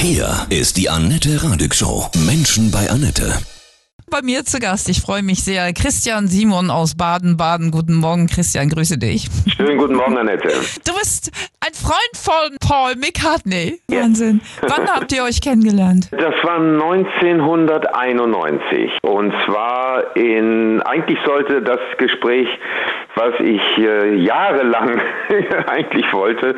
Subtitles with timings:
[0.00, 2.06] Hier ist die Annette Radig Show.
[2.24, 3.32] Menschen bei Annette.
[4.08, 7.72] Bei mir zu Gast, ich freue mich sehr, Christian Simon aus Baden-Baden.
[7.72, 9.26] Guten Morgen, Christian, grüße dich.
[9.56, 10.50] Schönen guten Morgen, Annette.
[10.86, 13.80] Du bist ein Freund von Paul McCartney.
[13.88, 14.40] Wahnsinn.
[14.62, 16.10] Wann habt ihr euch kennengelernt?
[16.12, 22.46] Das war 1991 und zwar in, eigentlich sollte das Gespräch
[23.18, 25.00] was ich äh, jahrelang
[25.66, 26.54] eigentlich wollte,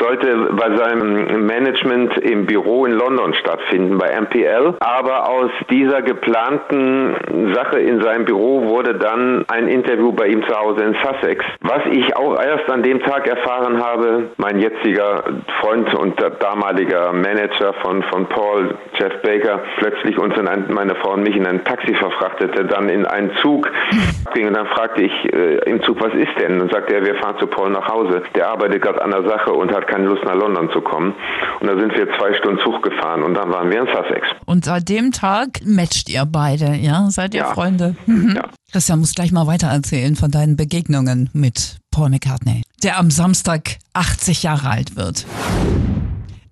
[0.00, 4.74] sollte bei seinem Management im Büro in London stattfinden, bei MPL.
[4.80, 10.54] Aber aus dieser geplanten Sache in seinem Büro wurde dann ein Interview bei ihm zu
[10.54, 11.44] Hause in Sussex.
[11.60, 15.22] Was ich auch erst an dem Tag erfahren habe, mein jetziger
[15.60, 21.12] Freund und damaliger Manager von, von Paul, Jeff Baker, plötzlich uns in ein, meine Frau
[21.12, 23.70] und mich in ein Taxi verfrachtete, dann in einen Zug
[24.34, 26.60] ging und dann fragte ich äh, im Zug, was ist denn?
[26.60, 28.22] Und sagte er, wir fahren zu Paul nach Hause.
[28.34, 31.14] Der arbeitet gerade an der Sache und hat keine Lust nach London zu kommen.
[31.60, 34.26] Und da sind wir zwei Stunden Zug gefahren und dann waren wir in Sussex.
[34.46, 37.06] Und seit dem Tag matcht ihr beide, ja?
[37.10, 37.52] Seid ihr Ja.
[37.54, 37.94] Freunde?
[38.06, 38.36] Mhm.
[38.36, 38.44] Ja.
[38.72, 43.76] Christian muss gleich mal weiter erzählen von deinen Begegnungen mit Paul McCartney, der am Samstag
[43.94, 45.26] 80 Jahre alt wird.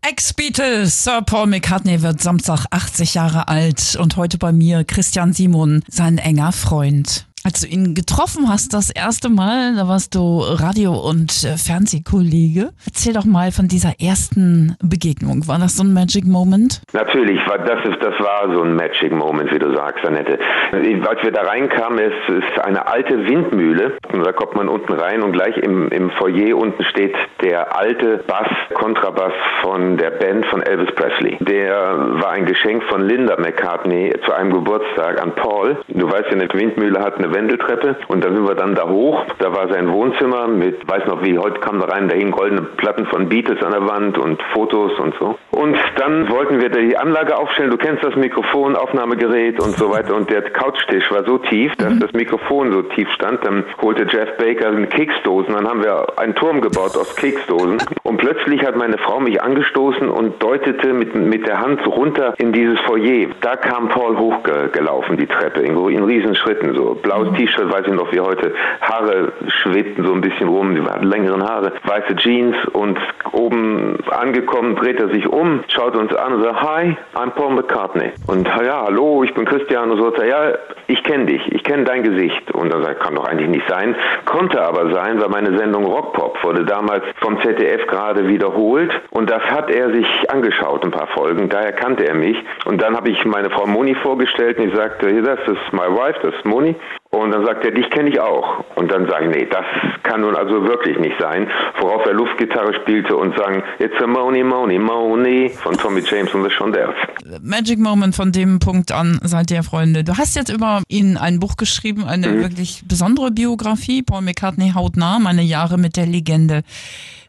[0.00, 5.82] Ex-Beatles, Sir Paul McCartney wird Samstag 80 Jahre alt und heute bei mir Christian Simon,
[5.88, 7.26] sein enger Freund.
[7.44, 12.70] Als du ihn getroffen hast, das erste Mal, da warst du Radio- und äh, Fernsehkollege.
[12.84, 15.46] Erzähl doch mal von dieser ersten Begegnung.
[15.46, 16.82] War das so ein Magic Moment?
[16.92, 20.38] Natürlich, das, ist, das war so ein Magic Moment, wie du sagst, Annette.
[20.72, 23.96] Als wir da reinkamen, es ist eine alte Windmühle.
[24.12, 28.18] Und da kommt man unten rein und gleich im, im Foyer unten steht der alte
[28.26, 31.38] Bass, Kontrabass von der Band von Elvis Presley.
[31.40, 35.78] Der war ein Geschenk von Linda McCartney zu einem Geburtstag an Paul.
[35.88, 39.24] Du weißt ja, eine Windmühle hat eine Wendeltreppe und da sind wir dann da hoch.
[39.38, 42.62] Da war sein Wohnzimmer mit, weiß noch wie, heute kam da rein, da hingen goldene
[42.62, 45.38] Platten von Beatles an der Wand und Fotos und so.
[45.50, 47.70] Und dann wollten wir die Anlage aufstellen.
[47.70, 50.14] Du kennst das Mikrofon, Aufnahmegerät und so weiter.
[50.14, 53.44] Und der Couchtisch war so tief, dass das Mikrofon so tief stand.
[53.44, 55.54] Dann holte Jeff Baker Keksdosen.
[55.54, 57.78] Dann haben wir einen Turm gebaut aus Keksdosen.
[58.04, 62.34] Und plötzlich hat meine Frau mich angestoßen und deutete mit, mit der Hand so runter
[62.38, 63.28] in dieses Foyer.
[63.42, 66.74] Da kam Paul hochgelaufen, die Treppe, in, in riesen Schritten.
[66.74, 68.54] So blaues T-Shirt, weiß ich noch wie heute.
[68.80, 71.72] Haare schwebten so ein bisschen rum, die hatten längeren Haare.
[71.84, 72.98] Weiße Jeans und
[73.32, 78.12] oben angekommen dreht er sich um, schaut uns an und sagt, Hi, I'm Paul McCartney.
[78.26, 79.90] Und ja, hallo, ich bin Christian.
[79.90, 82.50] Und so sagt er, ja, ich kenne dich, ich kenne dein Gesicht.
[82.52, 83.94] Und dann sagt er, kann doch eigentlich nicht sein.
[84.24, 88.92] Konnte aber sein, weil meine Sendung Rockpop wurde damals vom ZDF gerade wiederholt.
[89.10, 91.48] Und das hat er sich angeschaut, ein paar Folgen.
[91.48, 92.36] Daher kannte er mich.
[92.64, 96.18] Und dann habe ich meine Frau Moni vorgestellt und ich sagte, das ist my wife,
[96.22, 96.74] das ist Moni.
[97.18, 98.64] Und dann sagt er, dich kenne ich auch.
[98.76, 99.64] Und dann sage ich, nee, das
[100.04, 101.48] kann nun also wirklich nicht sein.
[101.80, 106.44] Worauf er Luftgitarre spielte und sang, It's a Moni, Moni, Moni von Tommy James und
[106.44, 106.94] The Shondells.
[107.42, 110.04] Magic Moment von dem Punkt an seid ihr Freunde.
[110.04, 112.42] Du hast jetzt über ihn ein Buch geschrieben, eine Mhm.
[112.42, 114.02] wirklich besondere Biografie.
[114.02, 116.62] Paul McCartney hautnah, meine Jahre mit der Legende.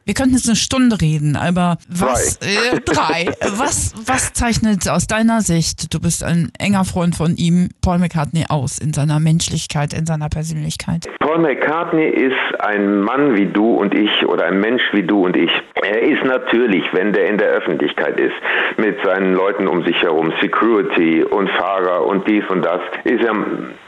[0.09, 3.27] Wir könnten jetzt eine Stunde reden, aber was, äh, drei,
[3.59, 8.45] was, was zeichnet aus deiner Sicht, du bist ein enger Freund von ihm, Paul McCartney
[8.49, 11.07] aus, in seiner Menschlichkeit, in seiner Persönlichkeit?
[11.19, 15.37] Paul McCartney ist ein Mann wie du und ich oder ein Mensch wie du und
[15.37, 15.51] ich.
[15.75, 18.33] Er ist natürlich, wenn der in der Öffentlichkeit ist,
[18.77, 23.35] mit seinen Leuten um sich herum, Security und Fahrer und dies und das, ist er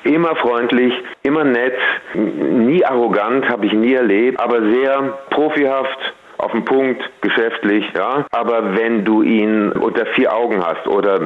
[0.03, 0.93] immer freundlich,
[1.23, 1.73] immer nett,
[2.13, 6.10] nie arrogant, habe ich nie erlebt, aber sehr profihaft,
[6.41, 8.25] auf den Punkt, geschäftlich, ja.
[8.31, 11.19] Aber wenn du ihn unter vier Augen hast oder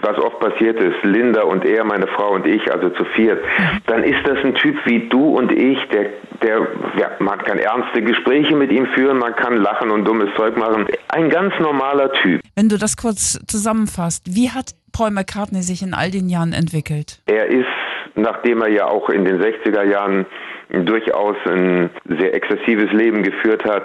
[0.00, 3.42] was oft passiert ist, Linda und er, meine Frau und ich, also zu viert,
[3.86, 6.10] dann ist das ein Typ wie du und ich, der,
[6.42, 6.66] der,
[6.98, 10.86] ja, man kann ernste Gespräche mit ihm führen, man kann lachen und dummes Zeug machen.
[11.08, 12.40] Ein ganz normaler Typ.
[12.54, 17.20] Wenn du das kurz zusammenfasst, wie hat Paul McCartney sich in all den Jahren entwickelt?
[17.26, 17.66] Er ist,
[18.14, 20.26] nachdem er ja auch in den 60er Jahren
[20.70, 23.84] durchaus ein sehr exzessives Leben geführt hat,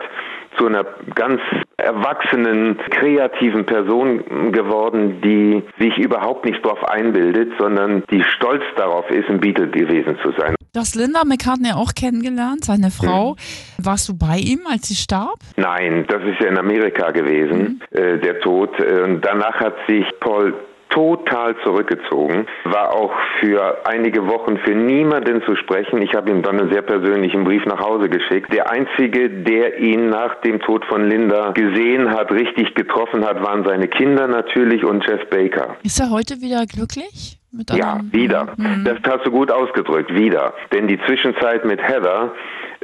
[0.61, 0.85] zu einer
[1.15, 1.41] ganz
[1.77, 9.27] erwachsenen, kreativen Person geworden, die sich überhaupt nicht darauf einbildet, sondern die stolz darauf ist,
[9.27, 10.55] ein Beatle gewesen zu sein.
[10.73, 13.35] Du hast Linda McCartney auch kennengelernt, seine Frau.
[13.77, 15.39] Warst du bei ihm, als sie starb?
[15.57, 18.69] Nein, das ist ja in Amerika gewesen, äh, der Tod.
[18.79, 20.53] Äh, Und danach hat sich Paul
[20.91, 26.01] total zurückgezogen, war auch für einige Wochen für niemanden zu sprechen.
[26.01, 28.53] Ich habe ihm dann einen sehr persönlichen Brief nach Hause geschickt.
[28.53, 33.63] Der einzige, der ihn nach dem Tod von Linda gesehen hat, richtig getroffen hat, waren
[33.65, 35.75] seine Kinder natürlich und Jeff Baker.
[35.83, 37.37] Ist er heute wieder glücklich?
[37.73, 38.47] Ja, wieder.
[38.55, 38.85] Mhm.
[38.85, 40.53] Das hast du gut ausgedrückt, wieder.
[40.71, 42.31] Denn die Zwischenzeit mit Heather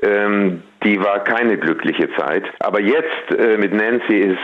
[0.04, 2.44] Ähm, die war keine glückliche Zeit.
[2.60, 4.38] Aber jetzt äh, mit Nancy ist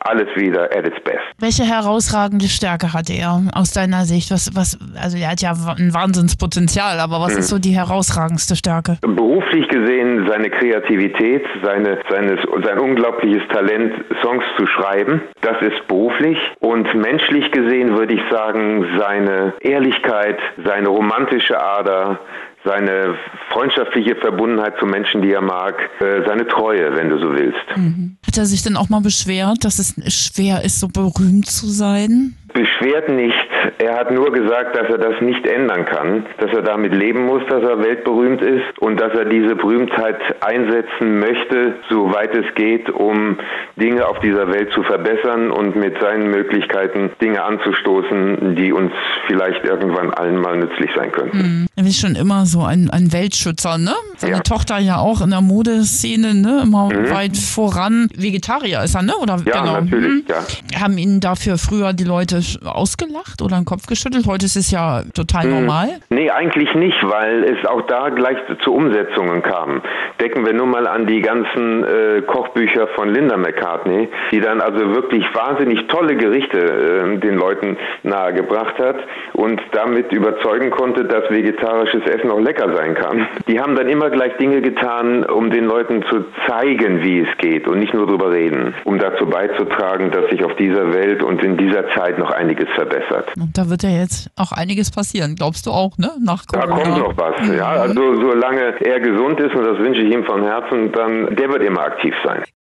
[0.00, 1.24] alles wieder at its best.
[1.38, 4.30] Welche herausragende Stärke hat er aus deiner Sicht?
[4.30, 7.38] Was, was, also er hat ja ein Wahnsinnspotenzial, aber was mhm.
[7.38, 8.98] ist so die herausragendste Stärke?
[9.00, 15.22] Beruflich gesehen seine Kreativität, seine, seine, sein unglaubliches Talent, Songs zu schreiben.
[15.40, 16.38] Das ist beruflich.
[16.60, 22.20] Und menschlich gesehen würde ich sagen, seine Ehrlichkeit, seine romantische Ader,
[22.68, 23.16] seine
[23.50, 27.64] freundschaftliche Verbundenheit zu Menschen, die er mag, äh, seine Treue, wenn du so willst.
[27.76, 28.18] Mhm.
[28.26, 32.36] Hat er sich denn auch mal beschwert, dass es schwer ist, so berühmt zu sein?
[32.52, 33.47] Beschwert nicht.
[33.78, 37.42] Er hat nur gesagt, dass er das nicht ändern kann, dass er damit leben muss,
[37.48, 43.38] dass er weltberühmt ist und dass er diese Berühmtheit einsetzen möchte, soweit es geht, um
[43.76, 48.92] Dinge auf dieser Welt zu verbessern und mit seinen Möglichkeiten Dinge anzustoßen, die uns
[49.26, 51.38] vielleicht irgendwann allen mal nützlich sein könnten.
[51.38, 51.66] Mhm.
[51.76, 53.94] Er ist schon immer so ein, ein Weltschützer, ne?
[54.18, 54.40] Seine ja.
[54.40, 56.62] Tochter ja auch in der Modeszene, ne?
[56.64, 57.10] Immer mhm.
[57.10, 58.08] weit voran.
[58.16, 59.12] Vegetarier ist er, ne?
[59.16, 59.80] Oder ja, genau.
[59.80, 60.24] natürlich, mhm.
[60.28, 60.80] ja.
[60.80, 64.26] Haben ihn dafür früher die Leute ausgelacht oder den Kopf geschüttelt?
[64.26, 65.50] Heute ist es ja total mhm.
[65.52, 65.88] normal.
[66.10, 69.82] Nee, eigentlich nicht, weil es auch da gleich zu Umsetzungen kam.
[70.20, 74.94] Denken wir nur mal an die ganzen äh, Kochbücher von Linda McCartney, die dann also
[74.94, 78.96] wirklich wahnsinnig tolle Gerichte äh, den Leuten nahegebracht hat
[79.34, 83.26] und damit überzeugen konnte, dass vegetarisches Essen auch lecker sein kann.
[83.46, 87.66] Die haben dann immer gleich Dinge getan, um den Leuten zu zeigen, wie es geht
[87.68, 91.56] und nicht nur drüber reden, um dazu beizutragen, dass sich auf dieser Welt und in
[91.56, 93.30] dieser Zeit noch einiges verbessert.
[93.36, 96.10] Und da wird ja jetzt auch einiges passieren, glaubst du auch, ne?
[96.24, 96.66] Nach Corona.
[96.66, 97.68] Da kommt noch was, ja.
[97.68, 101.62] Also solange er gesund ist, und das wünsche ich ihm von Herzen, dann der wird
[101.62, 102.42] immer aktiv sein.